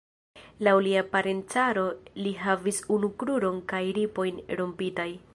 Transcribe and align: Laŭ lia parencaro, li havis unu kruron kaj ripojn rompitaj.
Laŭ 0.67 0.71
lia 0.85 1.01
parencaro, 1.09 1.83
li 2.27 2.31
havis 2.45 2.79
unu 2.95 3.11
kruron 3.23 3.61
kaj 3.73 3.83
ripojn 3.99 4.41
rompitaj. 4.61 5.09